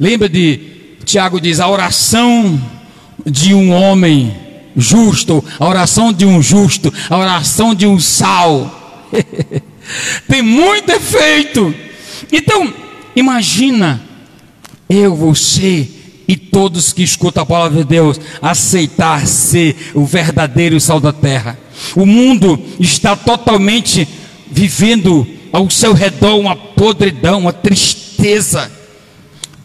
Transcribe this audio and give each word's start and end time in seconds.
Lembra 0.00 0.30
de 0.30 0.58
Tiago 1.04 1.38
diz: 1.38 1.60
a 1.60 1.68
oração 1.68 2.58
de 3.26 3.52
um 3.52 3.70
homem 3.70 4.34
justo, 4.74 5.44
a 5.58 5.68
oração 5.68 6.10
de 6.10 6.24
um 6.24 6.40
justo, 6.40 6.90
a 7.10 7.18
oração 7.18 7.74
de 7.74 7.86
um 7.86 8.00
sal, 8.00 9.06
tem 10.26 10.40
muito 10.40 10.90
efeito. 10.90 11.74
Então, 12.32 12.72
imagina 13.14 14.00
eu, 14.88 15.14
você 15.14 15.86
e 16.26 16.34
todos 16.34 16.94
que 16.94 17.02
escutam 17.02 17.42
a 17.42 17.46
palavra 17.46 17.78
de 17.78 17.84
Deus 17.84 18.18
aceitar 18.40 19.26
ser 19.26 19.76
o 19.92 20.06
verdadeiro 20.06 20.80
sal 20.80 20.98
da 20.98 21.12
terra. 21.12 21.58
O 21.94 22.06
mundo 22.06 22.58
está 22.78 23.14
totalmente 23.14 24.08
vivendo 24.50 25.26
ao 25.52 25.68
seu 25.68 25.92
redor 25.92 26.38
uma 26.38 26.56
podridão, 26.56 27.40
uma 27.40 27.52
tristeza 27.52 28.79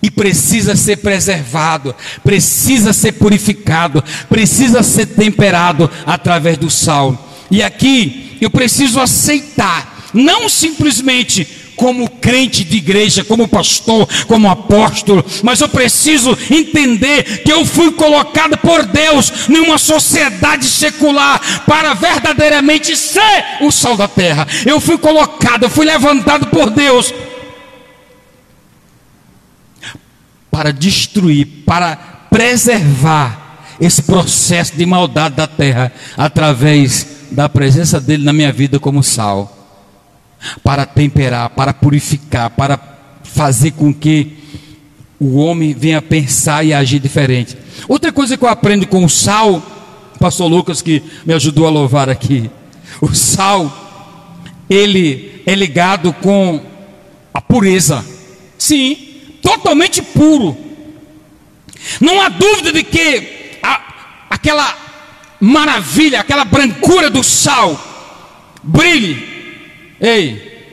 e 0.05 0.11
precisa 0.11 0.75
ser 0.75 0.97
preservado, 0.97 1.95
precisa 2.23 2.93
ser 2.93 3.13
purificado, 3.13 4.03
precisa 4.29 4.83
ser 4.83 5.07
temperado 5.07 5.89
através 6.05 6.59
do 6.59 6.69
sal. 6.69 7.27
E 7.49 7.63
aqui 7.63 8.37
eu 8.39 8.51
preciso 8.51 8.99
aceitar, 8.99 10.11
não 10.13 10.47
simplesmente 10.47 11.47
como 11.75 12.07
crente 12.07 12.63
de 12.63 12.77
igreja, 12.77 13.23
como 13.23 13.47
pastor, 13.47 14.07
como 14.27 14.47
apóstolo, 14.47 15.25
mas 15.41 15.59
eu 15.59 15.69
preciso 15.69 16.37
entender 16.51 17.41
que 17.43 17.51
eu 17.51 17.65
fui 17.65 17.91
colocado 17.91 18.57
por 18.59 18.85
Deus 18.85 19.47
numa 19.47 19.79
sociedade 19.79 20.65
secular 20.65 21.63
para 21.65 21.95
verdadeiramente 21.95 22.95
ser 22.95 23.43
o 23.61 23.71
sal 23.71 23.97
da 23.97 24.07
terra. 24.07 24.47
Eu 24.67 24.79
fui 24.79 24.99
colocado, 24.99 25.63
eu 25.63 25.69
fui 25.69 25.85
levantado 25.85 26.45
por 26.45 26.69
Deus 26.69 27.11
para 30.55 30.71
destruir, 30.71 31.45
para 31.65 31.97
preservar 32.31 33.75
esse 33.77 34.01
processo 34.01 34.77
de 34.77 34.85
maldade 34.85 35.35
da 35.35 35.45
terra 35.45 35.91
através 36.15 37.07
da 37.29 37.49
presença 37.49 37.99
dele 37.99 38.23
na 38.23 38.31
minha 38.31 38.53
vida 38.53 38.79
como 38.79 39.03
sal, 39.03 39.53
para 40.63 40.85
temperar, 40.85 41.49
para 41.49 41.73
purificar, 41.73 42.51
para 42.51 42.79
fazer 43.21 43.71
com 43.71 43.93
que 43.93 44.37
o 45.19 45.35
homem 45.35 45.73
venha 45.73 46.01
pensar 46.01 46.63
e 46.63 46.73
agir 46.73 46.99
diferente. 46.99 47.57
Outra 47.89 48.13
coisa 48.13 48.37
que 48.37 48.45
eu 48.45 48.47
aprendo 48.47 48.87
com 48.87 49.03
o 49.03 49.09
sal, 49.09 49.61
pastor 50.21 50.49
Lucas 50.49 50.81
que 50.81 51.03
me 51.25 51.33
ajudou 51.33 51.67
a 51.67 51.69
louvar 51.69 52.09
aqui, 52.09 52.49
o 53.01 53.13
sal 53.13 54.63
ele 54.69 55.43
é 55.45 55.53
ligado 55.53 56.13
com 56.13 56.61
a 57.33 57.41
pureza. 57.41 58.05
Sim, 58.57 59.14
totalmente 59.45 60.01
puro. 60.01 60.57
Não 62.01 62.19
há 62.19 62.29
dúvida 62.29 62.73
de 62.73 62.83
que 62.83 63.59
a, 63.61 63.81
aquela 64.31 64.75
maravilha, 65.39 66.19
aquela 66.19 66.43
brancura 66.43 67.11
do 67.11 67.23
sal 67.23 67.79
brilhe. 68.63 69.35
Ei, 70.01 70.67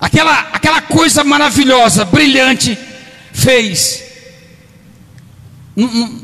aquela, 0.00 0.40
aquela 0.52 0.80
coisa 0.80 1.22
maravilhosa, 1.22 2.06
brilhante, 2.06 2.76
fez. 3.32 4.02
Não, 5.76 5.86
não, 5.86 6.22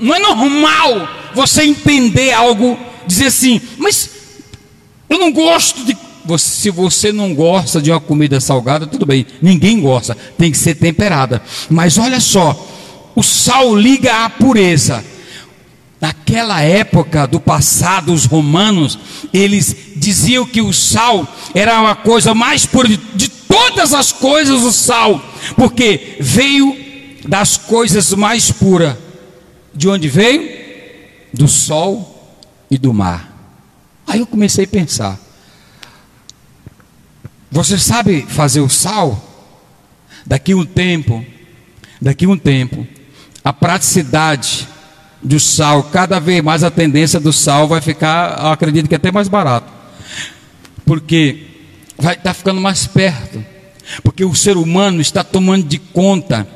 não 0.00 0.14
é 0.14 0.18
normal 0.18 1.08
você 1.34 1.64
entender 1.64 2.32
algo, 2.32 2.78
dizer 3.06 3.26
assim, 3.26 3.60
mas 3.76 4.10
eu 5.10 5.18
não 5.18 5.30
gosto 5.30 5.84
de 5.84 5.94
se 6.36 6.70
você 6.70 7.12
não 7.12 7.34
gosta 7.34 7.80
de 7.80 7.90
uma 7.90 8.00
comida 8.00 8.40
salgada, 8.40 8.86
tudo 8.86 9.06
bem, 9.06 9.24
ninguém 9.40 9.80
gosta, 9.80 10.16
tem 10.36 10.50
que 10.50 10.58
ser 10.58 10.74
temperada. 10.74 11.40
Mas 11.70 11.96
olha 11.96 12.20
só, 12.20 12.54
o 13.14 13.22
sal 13.22 13.74
liga 13.74 14.24
à 14.24 14.30
pureza. 14.30 15.04
Naquela 16.00 16.60
época 16.60 17.26
do 17.26 17.40
passado, 17.40 18.12
os 18.12 18.24
romanos, 18.24 18.98
eles 19.32 19.74
diziam 19.96 20.46
que 20.46 20.60
o 20.60 20.72
sal 20.72 21.26
era 21.54 21.80
uma 21.80 21.96
coisa 21.96 22.34
mais 22.34 22.66
pura 22.66 22.86
de, 22.86 22.96
de 23.14 23.28
todas 23.28 23.92
as 23.92 24.12
coisas, 24.12 24.62
o 24.62 24.70
sal, 24.70 25.20
porque 25.56 26.16
veio 26.20 26.76
das 27.26 27.56
coisas 27.56 28.12
mais 28.12 28.50
puras. 28.50 28.96
De 29.74 29.88
onde 29.88 30.08
veio? 30.08 30.48
Do 31.32 31.48
sol 31.48 32.36
e 32.70 32.78
do 32.78 32.92
mar. 32.92 33.32
Aí 34.06 34.20
eu 34.20 34.26
comecei 34.26 34.64
a 34.64 34.68
pensar: 34.68 35.18
você 37.50 37.78
sabe 37.78 38.22
fazer 38.28 38.60
o 38.60 38.68
sal? 38.68 39.24
Daqui 40.26 40.54
um 40.54 40.64
tempo, 40.64 41.24
daqui 42.00 42.26
um 42.26 42.36
tempo, 42.36 42.86
a 43.42 43.52
praticidade 43.52 44.68
do 45.22 45.40
sal, 45.40 45.84
cada 45.84 46.20
vez 46.20 46.42
mais 46.42 46.62
a 46.62 46.70
tendência 46.70 47.18
do 47.18 47.32
sal 47.32 47.66
vai 47.66 47.80
ficar, 47.80 48.38
eu 48.38 48.48
acredito 48.48 48.88
que 48.88 48.94
até 48.94 49.10
mais 49.10 49.28
barato. 49.28 49.72
Porque 50.84 51.46
vai 51.98 52.14
estar 52.14 52.30
tá 52.30 52.34
ficando 52.34 52.60
mais 52.60 52.86
perto. 52.86 53.44
Porque 54.02 54.24
o 54.24 54.34
ser 54.34 54.56
humano 54.56 55.00
está 55.00 55.24
tomando 55.24 55.64
de 55.64 55.78
conta 55.78 56.46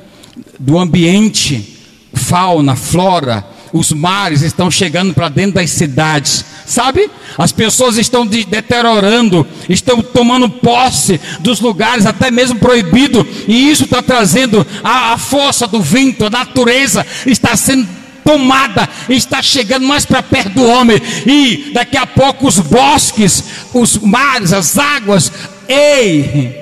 do 0.58 0.78
ambiente, 0.78 1.78
fauna, 2.14 2.76
flora, 2.76 3.44
os 3.72 3.90
mares 3.92 4.42
estão 4.42 4.70
chegando 4.70 5.14
para 5.14 5.28
dentro 5.28 5.54
das 5.54 5.70
cidades, 5.70 6.44
sabe? 6.66 7.10
As 7.38 7.52
pessoas 7.52 7.96
estão 7.96 8.26
de, 8.26 8.44
deteriorando, 8.44 9.46
estão 9.68 10.02
tomando 10.02 10.48
posse 10.48 11.20
dos 11.40 11.60
lugares 11.60 12.04
até 12.04 12.30
mesmo 12.30 12.58
proibido, 12.58 13.26
e 13.48 13.70
isso 13.70 13.84
está 13.84 14.02
trazendo 14.02 14.66
a, 14.84 15.14
a 15.14 15.18
força 15.18 15.66
do 15.66 15.80
vento, 15.80 16.26
a 16.26 16.30
natureza 16.30 17.06
está 17.26 17.56
sendo 17.56 17.88
tomada, 18.24 18.88
está 19.08 19.42
chegando 19.42 19.86
mais 19.86 20.04
para 20.04 20.22
perto 20.22 20.50
do 20.50 20.66
homem, 20.66 21.00
e 21.26 21.70
daqui 21.72 21.96
a 21.96 22.06
pouco 22.06 22.46
os 22.46 22.58
bosques, 22.58 23.42
os 23.72 23.98
mares, 23.98 24.52
as 24.52 24.78
águas, 24.78 25.32
ei, 25.66 26.54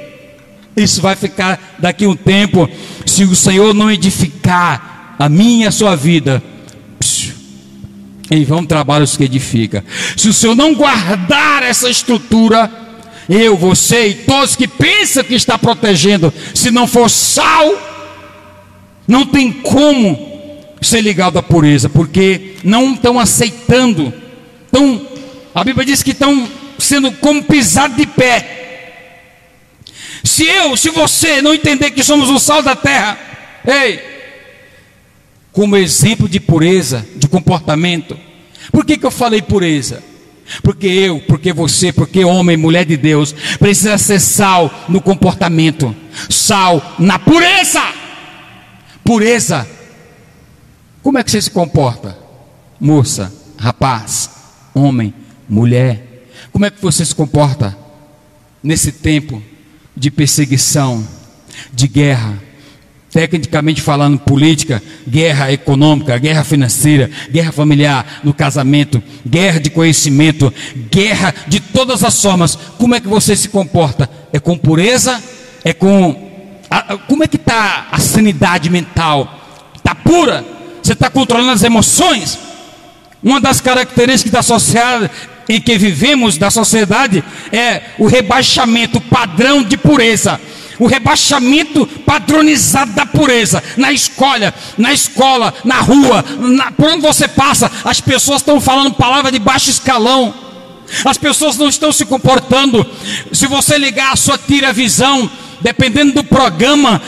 isso 0.77 1.03
vai 1.03 1.17
ficar 1.17 1.77
daqui 1.79 2.07
um 2.07 2.17
tempo, 2.17 2.69
se 3.05 3.25
o 3.25 3.35
Senhor 3.35 3.75
não 3.75 3.91
edificar 3.91 5.17
a 5.19 5.29
minha 5.29 5.65
e 5.65 5.69
a 5.69 5.73
sua 5.73 5.95
vida, 5.97 6.43
em 8.31 8.45
vão 8.45 8.65
trabalhos 8.65 9.17
que 9.17 9.25
edifica. 9.25 9.85
Se 10.17 10.29
o 10.29 10.33
Senhor 10.33 10.55
não 10.55 10.75
guardar 10.75 11.63
essa 11.63 11.91
estrutura, 11.91 12.71
eu, 13.29 13.57
você 13.57 14.09
e 14.09 14.15
todos 14.15 14.57
que 14.57 14.69
pensam 14.69 15.25
que 15.25 15.35
está 15.35 15.59
protegendo, 15.59 16.33
se 16.55 16.71
não 16.71 16.87
for 16.87 17.11
sal, 17.11 17.75
não 19.07 19.27
tem 19.27 19.53
como 19.53 20.29
ser 20.81 21.01
ligado 21.01 21.39
à 21.39 21.43
pureza, 21.43 21.89
porque 21.89 22.57
não 22.63 22.95
estão 22.95 23.19
aceitando. 23.19 24.13
Então, 24.69 25.07
a 25.55 25.65
Bíblia 25.65 25.85
diz 25.85 26.03
que 26.03 26.13
estão 26.13 26.49
sendo 26.79 27.11
como 27.13 27.43
pisado 27.43 27.95
de 27.97 28.07
pé. 28.07 28.57
Se 30.25 30.45
eu, 30.45 30.77
se 30.77 30.91
você 30.91 31.43
não 31.43 31.55
entender 31.55 31.91
que 31.91 32.05
somos 32.05 32.31
o 32.31 32.39
sal 32.39 32.63
da 32.63 32.77
terra, 32.77 33.19
ei, 33.67 34.10
como 35.61 35.77
exemplo 35.77 36.27
de 36.27 36.41
pureza, 36.41 37.07
de 37.17 37.29
comportamento. 37.29 38.17
Por 38.73 38.83
que, 38.83 38.97
que 38.97 39.05
eu 39.05 39.11
falei 39.11 39.43
pureza? 39.43 40.03
Porque 40.63 40.87
eu, 40.87 41.21
porque 41.29 41.53
você, 41.53 41.93
porque 41.93 42.25
homem, 42.25 42.57
mulher 42.57 42.87
de 42.87 42.97
Deus, 42.97 43.35
precisa 43.59 43.99
ser 43.99 44.21
sal 44.21 44.73
no 44.89 45.03
comportamento, 45.03 45.95
sal 46.31 46.97
na 46.99 47.19
pureza. 47.19 47.83
Pureza. 49.05 49.69
Como 51.03 51.19
é 51.19 51.23
que 51.23 51.31
você 51.31 51.43
se 51.43 51.51
comporta? 51.51 52.17
Moça, 52.81 53.31
rapaz, 53.59 54.31
homem, 54.73 55.13
mulher. 55.47 56.25
Como 56.53 56.65
é 56.65 56.71
que 56.71 56.81
você 56.81 57.05
se 57.05 57.15
comporta 57.15 57.77
nesse 58.63 58.93
tempo 58.93 59.43
de 59.95 60.11
perseguição, 60.11 61.07
de 61.71 61.87
guerra? 61.87 62.50
Tecnicamente 63.13 63.83
falando, 63.83 64.21
política, 64.21 64.81
guerra 65.07 65.51
econômica, 65.51 66.17
guerra 66.17 66.45
financeira, 66.45 67.11
guerra 67.29 67.51
familiar, 67.51 68.21
no 68.23 68.33
casamento, 68.33 69.03
guerra 69.27 69.59
de 69.59 69.69
conhecimento, 69.69 70.53
guerra 70.89 71.35
de 71.49 71.59
todas 71.59 72.05
as 72.05 72.23
formas. 72.23 72.57
Como 72.79 72.95
é 72.95 73.01
que 73.01 73.09
você 73.09 73.35
se 73.35 73.49
comporta? 73.49 74.09
É 74.33 74.39
com 74.39 74.57
pureza? 74.57 75.21
É 75.65 75.73
com. 75.73 76.31
Como 77.09 77.25
é 77.25 77.27
que 77.27 77.35
está 77.35 77.89
a 77.91 77.99
sanidade 77.99 78.71
mental? 78.71 79.41
Está 79.75 79.93
pura? 79.93 80.45
Você 80.81 80.93
está 80.93 81.11
controlando 81.11 81.51
as 81.51 81.65
emoções? 81.65 82.39
Uma 83.21 83.41
das 83.41 83.61
características 83.61 84.33
da 84.33 84.43
sociedade 84.43 85.11
em 85.49 85.61
que 85.61 85.77
vivemos, 85.77 86.39
da 86.39 86.49
sociedade, 86.49 87.25
é 87.51 87.83
o 87.99 88.07
rebaixamento, 88.07 88.99
o 88.99 89.01
padrão 89.01 89.65
de 89.65 89.77
pureza 89.77 90.41
o 90.81 90.87
rebaixamento 90.87 91.87
padronizado 91.87 92.93
da 92.93 93.05
pureza 93.05 93.63
na 93.77 93.93
escola, 93.93 94.53
na 94.79 94.93
escola, 94.93 95.55
na 95.63 95.81
rua, 95.81 96.25
na, 96.39 96.73
por 96.73 96.89
onde 96.89 97.03
você 97.03 97.29
passa, 97.29 97.71
as 97.85 98.01
pessoas 98.01 98.41
estão 98.41 98.59
falando 98.59 98.95
palavra 98.95 99.31
de 99.31 99.39
baixo 99.39 99.71
escalão. 99.71 100.35
As 101.05 101.17
pessoas 101.17 101.57
não 101.57 101.69
estão 101.69 101.93
se 101.93 102.05
comportando. 102.05 102.85
Se 103.33 103.47
você 103.47 103.79
ligar 103.79 104.13
a 104.13 104.17
sua 104.17 104.37
tira 104.37 104.73
visão, 104.73 105.31
dependendo 105.61 106.15
do 106.15 106.25
programa, 106.25 107.01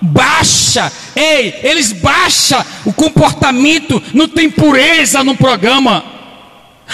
baixa, 0.00 0.90
ei, 1.14 1.60
eles 1.62 1.92
baixam 1.92 2.64
o 2.84 2.92
comportamento, 2.92 4.02
não 4.14 4.26
tem 4.26 4.50
pureza 4.50 5.22
no 5.22 5.36
programa. 5.36 6.02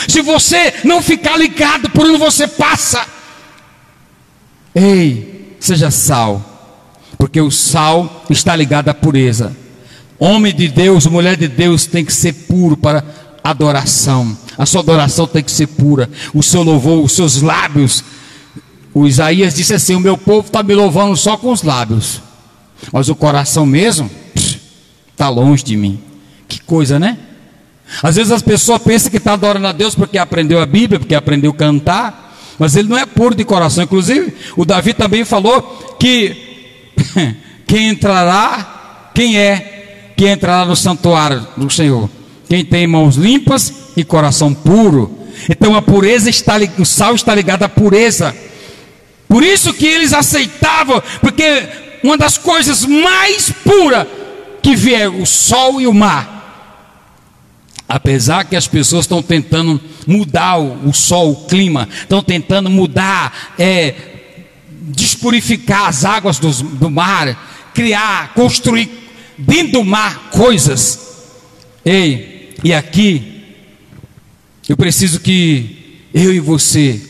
Se 0.09 0.21
você 0.21 0.75
não 0.85 1.01
ficar 1.01 1.39
ligado 1.39 1.89
por 1.91 2.05
onde 2.05 2.19
você 2.19 2.47
passa, 2.47 3.07
ei, 4.75 5.36
seja 5.67 5.91
sal, 5.91 6.43
porque 7.19 7.41
o 7.41 7.51
sal 7.51 8.25
está 8.31 8.55
ligado 8.55 8.89
à 8.89 8.95
pureza. 8.95 9.57
Homem 10.19 10.55
de 10.55 10.69
Deus, 10.69 11.07
mulher 11.07 11.37
de 11.37 11.49
Deus 11.49 11.87
tem 11.87 12.05
que 12.05 12.13
ser 12.13 12.33
puro 12.33 12.77
para 12.77 13.05
adoração. 13.45 14.37
A 14.57 14.65
sua 14.65 14.81
adoração 14.81 15.27
tem 15.27 15.43
que 15.43 15.51
ser 15.51 15.67
pura. 15.67 16.09
O 16.33 16.43
seu 16.43 16.63
louvor, 16.63 17.05
os 17.05 17.13
seus 17.13 17.43
lábios. 17.43 18.03
O 18.95 19.07
Isaías 19.07 19.55
disse 19.55 19.75
assim: 19.75 19.95
O 19.95 20.01
meu 20.01 20.17
povo 20.17 20.47
está 20.47 20.63
me 20.63 20.75
louvando 20.75 21.17
só 21.17 21.37
com 21.37 21.53
os 21.53 21.63
lábios, 21.63 22.23
mas 22.93 23.09
o 23.09 23.15
coração 23.15 23.67
mesmo 23.67 24.11
está 25.13 25.29
longe 25.29 25.63
de 25.63 25.77
mim. 25.77 26.01
Que 26.49 26.61
coisa, 26.61 26.99
né? 26.99 27.19
Às 28.03 28.17
vezes 28.17 28.33
as 28.33 28.43
pessoas 28.43 28.83
pensam 28.83 29.11
que 29.11 29.17
está 29.19 29.35
adorando 29.35 29.67
a 29.67 29.73
Deus 29.73 29.95
porque 29.95 30.19
aprendeu 30.19 30.61
a 30.61 30.67
Bíblia, 30.67 30.99
porque 30.99 31.15
aprendeu 31.15 31.51
a 31.51 31.55
cantar, 31.55 32.26
mas 32.59 32.77
ele 32.77 32.89
não 32.89 32.97
é 32.97 33.07
puro 33.07 33.35
de 33.35 33.45
coração. 33.45 33.85
Inclusive, 33.85 34.33
o 34.57 34.65
Davi 34.65 34.95
também 34.95 35.25
falou 35.25 35.63
que 35.99 36.37
quem 37.67 37.89
entrará, 37.89 39.11
quem 39.15 39.39
é 39.39 40.13
que 40.17 40.29
entrará 40.29 40.65
no 40.65 40.77
santuário 40.77 41.47
do 41.57 41.71
Senhor? 41.71 42.09
Quem 42.49 42.65
tem 42.65 42.87
mãos 42.87 43.17
limpas 43.17 43.73
e 43.97 44.05
coração 44.05 44.55
puro. 44.55 45.19
Então 45.51 45.75
a 45.75 45.83
pureza 45.83 46.31
está, 46.31 46.55
o 46.79 46.85
sal 46.85 47.15
está 47.15 47.35
ligado 47.35 47.63
à 47.63 47.69
pureza. 47.69 48.35
Por 49.29 49.43
isso 49.43 49.75
que 49.75 49.87
eles 49.87 50.13
aceitavam, 50.13 51.03
porque 51.21 51.69
uma 52.03 52.17
das 52.17 52.39
coisas 52.39 52.85
mais 52.85 53.51
puras 53.65 54.07
que 54.63 54.77
vier 54.77 55.09
o 55.09 55.27
sol 55.27 55.81
e 55.81 55.87
o 55.87 55.93
mar. 55.93 56.36
Apesar 57.89 58.45
que 58.45 58.57
as 58.57 58.67
pessoas 58.67 59.05
estão 59.05 59.23
tentando 59.23 59.81
mudar 60.07 60.59
o, 60.59 60.93
sol, 60.93 61.33
o 61.33 61.47
clima, 61.47 61.89
estão 62.01 62.23
tentando 62.23 62.69
mudar, 62.69 63.55
é, 63.59 63.95
despurificar 64.89 65.89
as 65.89 66.05
águas 66.05 66.39
do, 66.39 66.51
do 66.51 66.91
mar, 66.91 67.71
criar, 67.73 68.35
construir 68.35 68.91
dentro 69.39 69.75
do 69.75 69.85
mar 69.85 70.31
coisas. 70.31 70.99
Ei, 71.85 72.55
e 72.65 72.75
aqui, 72.75 73.45
eu 74.69 74.77
preciso 74.77 75.21
que 75.21 76.09
eu 76.13 76.35
e 76.35 76.41
você 76.41 77.01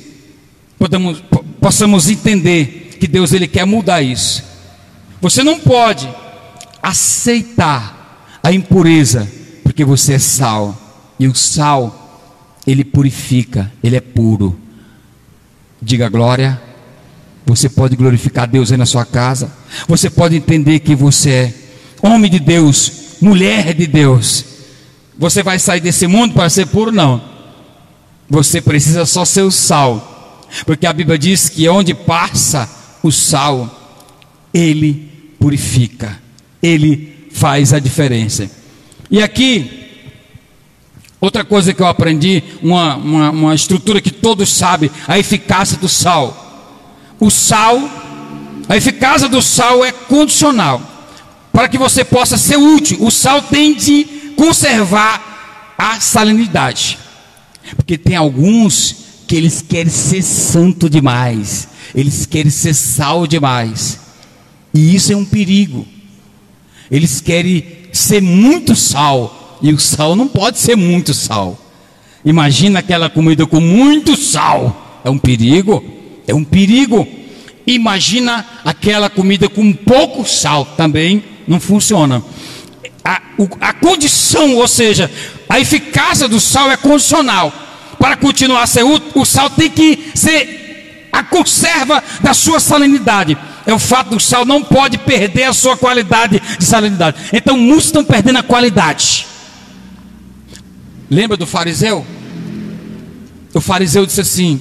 podamos, 0.79 1.23
possamos 1.61 2.11
entender 2.11 2.97
que 3.01 3.07
Deus 3.07 3.33
ele 3.33 3.47
quer 3.47 3.65
mudar 3.65 4.03
isso. 4.03 4.45
Você 5.21 5.43
não 5.43 5.59
pode 5.59 6.09
aceitar 6.83 8.39
a 8.43 8.53
impureza, 8.53 9.31
porque 9.67 9.85
você 9.85 10.15
é 10.15 10.19
sal, 10.19 10.77
e 11.19 11.27
o 11.27 11.35
sal 11.35 12.25
ele 12.65 12.85
purifica, 12.85 13.73
ele 13.83 13.97
é 13.97 14.01
puro. 14.01 14.59
Diga 15.83 16.09
glória. 16.09 16.63
Você 17.45 17.69
pode 17.69 17.95
glorificar 17.97 18.49
Deus 18.49 18.73
aí 18.73 18.79
na 18.79 18.87
sua 18.87 19.05
casa. 19.05 19.53
Você 19.87 20.11
pode 20.11 20.35
entender 20.35 20.81
que 20.81 20.95
você 20.95 21.31
é 21.31 21.55
homem 22.03 22.31
de 22.31 22.41
Deus, 22.41 23.19
mulher 23.21 23.73
de 23.73 23.87
Deus 23.87 24.57
você 25.19 25.43
vai 25.43 25.59
sair 25.59 25.81
desse 25.81 26.07
mundo 26.07 26.35
para 26.35 26.51
ser 26.51 26.67
puro? 26.67 26.93
Não. 26.93 27.23
Você 28.29 28.61
precisa 28.61 29.07
só 29.07 29.25
ser 29.25 29.43
o 29.43 29.51
sal. 29.51 30.45
Porque 30.65 30.87
a 30.87 30.93
Bíblia 30.93 31.19
diz 31.19 31.49
que 31.49 31.69
onde 31.69 31.95
passa 31.95 32.69
o 33.03 33.11
sal, 33.11 34.05
ele 34.53 35.11
purifica, 35.39 36.19
ele 36.63 37.29
faz 37.33 37.73
a 37.73 37.79
diferença. 37.79 38.51
E 39.11 39.23
aqui, 39.23 39.71
outra 41.21 41.45
coisa 41.45 41.73
que 41.73 41.81
eu 41.81 41.87
aprendi, 41.87 42.43
uma, 42.63 42.97
uma, 42.97 43.31
uma 43.31 43.55
estrutura 43.55 44.01
que 44.01 44.11
todos 44.11 44.49
sabem, 44.49 44.91
a 45.07 45.19
eficácia 45.19 45.79
do 45.79 45.89
sal. 45.89 46.45
O 47.21 47.31
sal, 47.31 47.79
a 48.69 48.77
eficácia 48.77 49.29
do 49.29 49.41
sal 49.41 49.85
é 49.85 49.93
condicional. 49.93 50.83
Para 51.53 51.69
que 51.69 51.79
você 51.79 52.05
possa 52.05 52.37
ser 52.37 52.57
útil, 52.57 52.99
o 53.01 53.11
sal 53.11 53.41
tem 53.41 53.75
de 53.75 54.05
conservar 54.37 55.75
a 55.79 56.01
salinidade. 56.01 56.99
Porque 57.75 57.97
tem 57.97 58.17
alguns 58.17 58.97
que 59.27 59.35
eles 59.35 59.63
querem 59.63 59.91
ser 59.91 60.23
santo 60.23 60.89
demais, 60.89 61.69
eles 61.95 62.27
querem 62.27 62.51
ser 62.51 62.75
sal 62.75 63.27
demais. 63.27 63.99
E 64.73 64.95
isso 64.95 65.13
é 65.13 65.17
um 65.17 65.25
perigo. 65.25 65.87
Eles 66.91 67.21
querem 67.21 67.65
ser 67.93 68.21
muito 68.23 68.75
sal, 68.75 69.59
e 69.63 69.73
o 69.73 69.79
sal 69.79 70.15
não 70.15 70.29
pode 70.29 70.59
ser 70.59 70.77
muito 70.77 71.15
sal. 71.15 71.59
Imagina 72.25 72.81
aquela 72.81 73.09
comida 73.09 73.47
com 73.47 73.61
muito 73.61 74.17
sal. 74.17 75.01
É 75.05 75.11
um 75.11 75.19
perigo, 75.19 75.83
é 76.27 76.35
um 76.35 76.45
perigo. 76.45 77.07
Imagina 77.67 78.45
aquela 78.65 79.09
comida 79.09 79.49
com 79.49 79.73
pouco 79.73 80.25
sal, 80.25 80.65
também 80.77 81.25
não 81.47 81.61
funciona 81.61 82.23
a, 83.07 83.21
a 83.61 83.73
condição, 83.73 84.57
ou 84.57 84.67
seja, 84.67 85.09
a 85.49 85.61
eficácia 85.61 86.27
do 86.27 86.41
sal 86.41 86.71
é 86.73 86.77
condicional. 86.77 87.53
Para 88.01 88.17
continuar 88.17 88.63
a 88.63 88.67
ser 88.67 88.83
útil, 88.83 89.13
o 89.15 89.25
sal 89.25 89.49
tem 89.49 89.71
que 89.71 90.11
ser 90.15 91.09
a 91.13 91.23
conserva 91.23 92.03
da 92.21 92.35
sua 92.35 92.59
salinidade. 92.59 93.39
É 93.67 93.75
o 93.75 93.79
fato 93.79 94.11
do 94.11 94.21
sal 94.21 94.45
não 94.45 94.63
pode 94.63 94.97
perder 94.99 95.45
a 95.45 95.53
sua 95.53 95.77
qualidade 95.77 96.41
de 96.59 96.65
salinidade. 96.65 97.17
Então 97.33 97.59
muitos 97.59 97.87
estão 97.87 98.05
perdendo 98.05 98.39
a 98.39 98.43
qualidade. 98.43 99.27
Lembra 101.11 101.37
do 101.37 101.47
fariseu? 101.47 102.07
O 103.53 103.61
fariseu 103.61 104.07
disse 104.07 104.21
assim: 104.21 104.61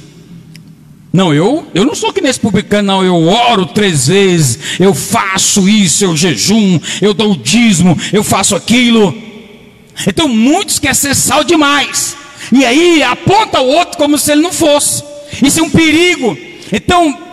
não, 1.16 1.34
eu, 1.34 1.66
eu 1.74 1.86
não 1.86 1.96
sou 1.96 2.12
que 2.12 2.20
nesse 2.20 2.40
publicano, 2.40 2.88
não. 2.88 3.04
Eu 3.04 3.28
oro 3.28 3.66
três 3.68 4.08
vezes, 4.08 4.80
eu 4.80 4.94
faço 4.94 5.70
isso, 5.70 6.04
eu 6.04 6.18
jejum, 6.18 6.80
eu 7.02 7.14
dou 7.14 7.32
o 7.32 7.38
dízimo, 7.38 7.98
eu 8.12 8.24
faço 8.24 8.54
aquilo. 8.54 9.16
Então 10.06 10.28
muitos 10.28 10.78
querem 10.78 10.94
ser 10.94 11.16
sal 11.16 11.44
demais. 11.44 12.18
E 12.52 12.66
aí 12.66 13.02
aponta 13.02 13.62
o 13.62 13.68
outro 13.68 13.98
como 13.98 14.18
se 14.18 14.32
ele 14.32 14.42
não 14.42 14.52
fosse. 14.52 15.04
Isso 15.42 15.60
é 15.60 15.64
um 15.64 15.70
perigo. 15.70 16.38
Então, 16.72 17.25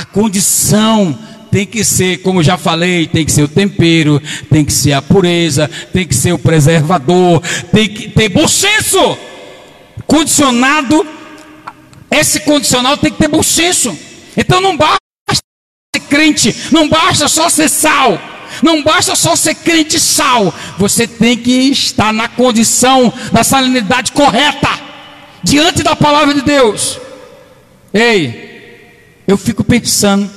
a 0.00 0.04
condição 0.06 1.18
tem 1.50 1.66
que 1.66 1.84
ser, 1.84 2.22
como 2.22 2.42
já 2.42 2.56
falei, 2.56 3.06
tem 3.06 3.22
que 3.22 3.32
ser 3.32 3.42
o 3.42 3.48
tempero, 3.48 4.22
tem 4.48 4.64
que 4.64 4.72
ser 4.72 4.94
a 4.94 5.02
pureza, 5.02 5.68
tem 5.92 6.06
que 6.06 6.14
ser 6.14 6.32
o 6.32 6.38
preservador, 6.38 7.42
tem 7.70 7.86
que 7.86 8.08
ter 8.08 8.30
bom 8.30 8.48
senso. 8.48 9.18
Condicionado 10.06 11.06
esse 12.10 12.40
condicional 12.40 12.96
tem 12.96 13.12
que 13.12 13.18
ter 13.18 13.28
bom 13.28 13.42
senso. 13.42 13.96
Então 14.34 14.58
não 14.60 14.74
basta 14.74 14.96
ser 15.94 16.02
crente, 16.08 16.56
não 16.72 16.88
basta 16.88 17.28
só 17.28 17.50
ser 17.50 17.68
sal, 17.68 18.18
não 18.62 18.82
basta 18.82 19.14
só 19.14 19.36
ser 19.36 19.54
crente 19.56 20.00
sal. 20.00 20.54
Você 20.78 21.06
tem 21.06 21.36
que 21.36 21.52
estar 21.52 22.10
na 22.10 22.26
condição 22.26 23.12
da 23.32 23.44
salinidade 23.44 24.12
correta, 24.12 24.70
diante 25.42 25.82
da 25.82 25.94
palavra 25.94 26.32
de 26.32 26.40
Deus. 26.40 26.98
Ei, 27.92 28.49
eu 29.30 29.38
fico 29.38 29.62
pensando, 29.62 30.28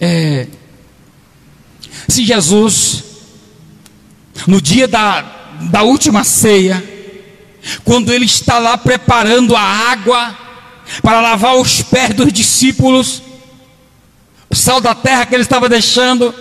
é, 0.00 0.48
se 2.08 2.24
Jesus, 2.24 3.04
no 4.46 4.60
dia 4.60 4.88
da, 4.88 5.22
da 5.70 5.82
última 5.82 6.24
ceia, 6.24 6.82
quando 7.84 8.12
ele 8.12 8.24
está 8.24 8.58
lá 8.58 8.76
preparando 8.76 9.54
a 9.54 9.60
água, 9.60 10.36
para 11.00 11.20
lavar 11.20 11.56
os 11.56 11.80
pés 11.80 12.12
dos 12.12 12.32
discípulos, 12.32 13.22
o 14.50 14.54
sal 14.56 14.80
da 14.80 14.94
terra 14.94 15.24
que 15.24 15.34
ele 15.34 15.44
estava 15.44 15.68
deixando. 15.68 16.34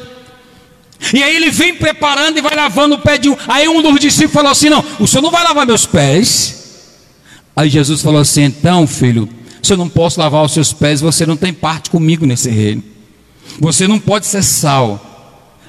E 1.14 1.24
aí 1.24 1.36
ele 1.36 1.52
vem 1.52 1.76
preparando 1.76 2.40
e 2.40 2.42
vai 2.42 2.56
lavando 2.56 2.96
o 2.96 3.00
pé 3.00 3.20
de 3.20 3.30
um. 3.30 3.38
Aí 3.48 3.68
um 3.68 3.82
dos 3.82 4.00
discípulos 4.00 4.34
falou 4.34 4.52
assim: 4.52 4.70
Não, 4.70 4.84
o 5.00 5.08
senhor 5.08 5.22
não 5.22 5.32
vai 5.32 5.44
lavar 5.44 5.66
meus 5.66 5.86
pés. 5.86 6.56
Aí 7.56 7.70
Jesus 7.70 8.02
falou 8.02 8.20
assim: 8.20 8.44
Então, 8.44 8.86
filho, 8.86 9.30
se 9.62 9.74
eu 9.74 9.78
não 9.78 9.90
posso 9.90 10.20
lavar 10.20 10.44
os 10.44 10.54
seus 10.54 10.74
pés, 10.74 11.02
você 11.02 11.26
não 11.26 11.38
tem 11.38 11.54
parte 11.54 11.90
comigo 11.90 12.26
nesse 12.26 12.50
reino. 12.50 12.84
Você 13.60 13.88
não 13.88 14.00
pode 14.00 14.26
ser 14.26 14.44
sal. 14.44 15.08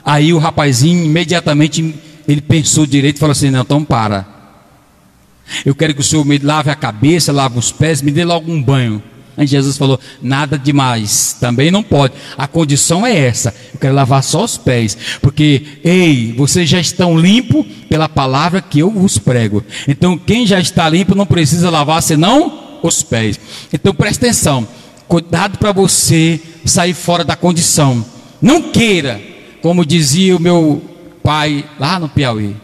Aí 0.04 0.32
o 0.32 0.38
rapazinho 0.38 1.04
imediatamente 1.04 1.94
ele 2.26 2.40
pensou 2.40 2.86
direito 2.86 3.16
e 3.16 3.20
falou 3.20 3.32
assim: 3.32 3.50
Não, 3.50 3.60
então 3.60 3.84
para. 3.84 4.26
Eu 5.66 5.74
quero 5.74 5.94
que 5.94 6.00
o 6.00 6.04
Senhor 6.04 6.24
me 6.24 6.38
lave 6.38 6.70
a 6.70 6.74
cabeça, 6.74 7.32
lave 7.32 7.58
os 7.58 7.70
pés, 7.70 8.00
me 8.00 8.10
dê 8.10 8.24
logo 8.24 8.50
um 8.50 8.62
banho. 8.62 9.02
Aí 9.36 9.46
Jesus 9.46 9.76
falou: 9.78 9.98
nada 10.20 10.58
demais, 10.58 11.36
também 11.40 11.70
não 11.70 11.82
pode. 11.82 12.14
A 12.36 12.46
condição 12.46 13.06
é 13.06 13.16
essa: 13.16 13.54
eu 13.72 13.80
quero 13.80 13.94
lavar 13.94 14.22
só 14.22 14.44
os 14.44 14.56
pés, 14.56 14.96
porque, 15.20 15.62
ei, 15.84 16.32
vocês 16.36 16.68
já 16.68 16.80
estão 16.80 17.18
limpos 17.18 17.66
pela 17.88 18.08
palavra 18.08 18.60
que 18.60 18.80
eu 18.80 18.90
vos 18.90 19.18
prego. 19.18 19.64
Então, 19.88 20.18
quem 20.18 20.46
já 20.46 20.60
está 20.60 20.88
limpo 20.88 21.14
não 21.14 21.26
precisa 21.26 21.70
lavar 21.70 22.02
senão 22.02 22.71
os 22.88 23.02
pés. 23.02 23.38
Então, 23.72 23.94
presta 23.94 24.26
atenção: 24.26 24.66
cuidado 25.08 25.58
para 25.58 25.72
você 25.72 26.40
sair 26.64 26.94
fora 26.94 27.24
da 27.24 27.36
condição. 27.36 28.04
Não 28.40 28.70
queira 28.70 29.32
como 29.62 29.86
dizia 29.86 30.36
o 30.36 30.40
meu 30.40 30.82
pai 31.22 31.64
lá 31.78 32.00
no 32.00 32.08
Piauí, 32.08 32.56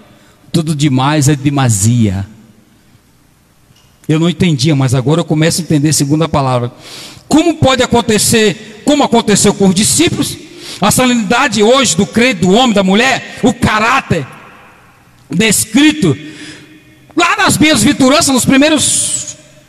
tudo 0.52 0.74
demais 0.74 1.28
é 1.28 1.36
demasia. 1.36 2.26
Eu 4.08 4.18
não 4.18 4.28
entendia, 4.28 4.74
mas 4.74 4.94
agora 4.94 5.20
eu 5.20 5.24
começo 5.24 5.60
a 5.60 5.64
entender 5.64 5.92
segundo 5.92 6.24
a 6.24 6.28
palavra. 6.28 6.72
Como 7.28 7.54
pode 7.54 7.82
acontecer, 7.82 8.82
como 8.84 9.04
aconteceu 9.04 9.54
com 9.54 9.68
os 9.68 9.74
discípulos, 9.74 10.36
a 10.80 10.90
salinidade 10.90 11.62
hoje 11.62 11.96
do 11.96 12.06
crente, 12.06 12.40
do 12.40 12.52
homem, 12.52 12.72
da 12.72 12.82
mulher, 12.82 13.38
o 13.42 13.54
caráter 13.54 14.26
descrito 15.30 16.16
lá 17.14 17.36
nas 17.36 17.56
bem-aventuranças, 17.56 18.34
nos 18.34 18.44
primeiros 18.44 19.27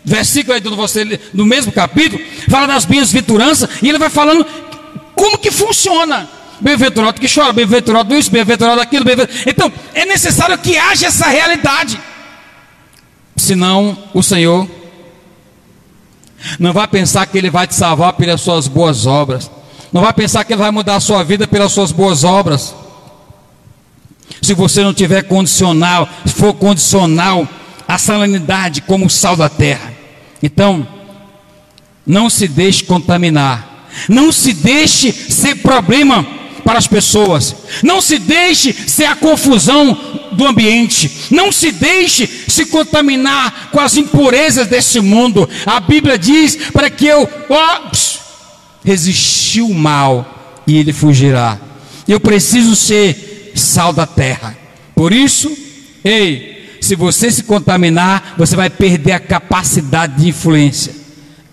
versículos 0.09 0.55
aí 0.55 0.61
do, 0.61 0.75
você, 0.75 1.19
no 1.33 1.45
mesmo 1.45 1.71
capítulo, 1.71 2.21
fala 2.49 2.67
das 2.67 2.83
bem-aventuranças, 2.83 3.69
e 3.81 3.87
ele 3.87 3.99
vai 3.99 4.09
falando 4.09 4.45
como 5.15 5.37
que 5.37 5.51
funciona. 5.51 6.27
Bem-aventurado 6.59 7.21
que 7.21 7.33
chora, 7.33 7.53
bem-aventurado 7.53 8.13
isso, 8.15 8.29
bem-aventurado 8.29 8.81
aquilo, 8.81 9.05
bem 9.05 9.15
Então, 9.45 9.71
é 9.93 10.05
necessário 10.05 10.57
que 10.57 10.77
haja 10.77 11.07
essa 11.07 11.27
realidade. 11.27 11.97
Senão, 13.37 13.97
o 14.13 14.21
Senhor 14.21 14.67
não 16.59 16.73
vai 16.73 16.87
pensar 16.87 17.25
que 17.27 17.37
Ele 17.37 17.49
vai 17.49 17.67
te 17.67 17.75
salvar 17.75 18.13
pelas 18.13 18.41
suas 18.41 18.67
boas 18.67 19.05
obras. 19.05 19.49
Não 19.93 20.01
vai 20.01 20.11
pensar 20.11 20.43
que 20.43 20.51
Ele 20.51 20.61
vai 20.61 20.71
mudar 20.71 20.95
a 20.95 20.99
sua 20.99 21.23
vida 21.23 21.47
pelas 21.47 21.71
suas 21.71 21.91
boas 21.91 22.23
obras. 22.25 22.75
Se 24.41 24.53
você 24.53 24.83
não 24.83 24.93
tiver 24.93 25.23
condicional, 25.23 26.09
for 26.35 26.53
condicional 26.53 27.47
a 27.87 27.97
salinidade 27.97 28.81
como 28.81 29.05
o 29.05 29.09
sal 29.09 29.35
da 29.35 29.49
terra. 29.49 29.98
Então, 30.41 30.87
não 32.05 32.29
se 32.29 32.47
deixe 32.47 32.83
contaminar. 32.83 33.87
Não 34.07 34.31
se 34.31 34.53
deixe 34.53 35.11
ser 35.11 35.55
problema 35.55 36.25
para 36.63 36.77
as 36.77 36.87
pessoas. 36.87 37.55
Não 37.83 38.01
se 38.01 38.17
deixe 38.19 38.73
ser 38.73 39.05
a 39.05 39.15
confusão 39.15 39.97
do 40.31 40.45
ambiente. 40.45 41.27
Não 41.31 41.51
se 41.51 41.71
deixe 41.71 42.27
se 42.47 42.65
contaminar 42.67 43.69
com 43.71 43.79
as 43.79 43.97
impurezas 43.97 44.67
desse 44.67 44.99
mundo. 44.99 45.49
A 45.65 45.79
Bíblia 45.79 46.17
diz 46.17 46.55
para 46.71 46.89
que 46.89 47.05
eu 47.05 47.27
ó, 47.49 47.91
resistir 48.83 49.61
o 49.61 49.73
mal 49.73 50.61
e 50.65 50.77
ele 50.77 50.93
fugirá. 50.93 51.59
Eu 52.07 52.19
preciso 52.19 52.75
ser 52.75 53.51
sal 53.55 53.91
da 53.91 54.05
terra. 54.05 54.57
Por 54.95 55.11
isso, 55.11 55.51
ei, 56.03 56.58
se 56.89 56.95
você 56.95 57.29
se 57.29 57.43
contaminar, 57.43 58.33
você 58.35 58.55
vai 58.55 58.67
perder 58.67 59.11
a 59.11 59.19
capacidade 59.19 60.23
de 60.23 60.29
influência. 60.29 60.91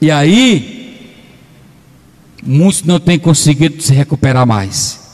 E 0.01 0.11
aí, 0.11 1.13
muitos 2.43 2.83
não 2.85 2.99
têm 2.99 3.19
conseguido 3.19 3.83
se 3.83 3.93
recuperar 3.93 4.47
mais. 4.47 5.06